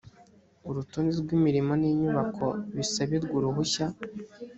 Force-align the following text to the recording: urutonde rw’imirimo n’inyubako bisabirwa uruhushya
urutonde 0.69 1.11
rw’imirimo 1.21 1.73
n’inyubako 1.81 2.45
bisabirwa 2.75 3.33
uruhushya 3.39 3.85